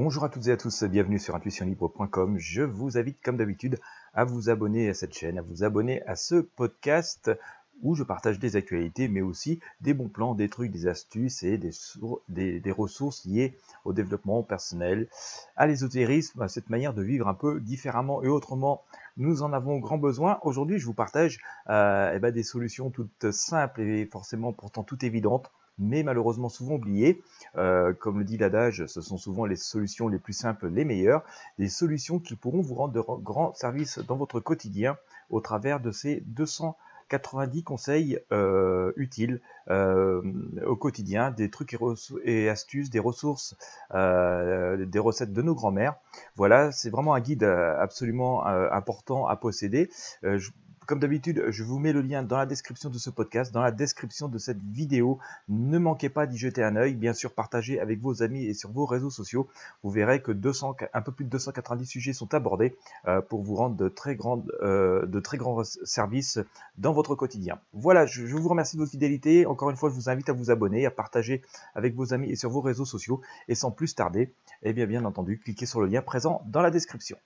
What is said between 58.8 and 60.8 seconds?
réseaux sociaux. Vous verrez que 200,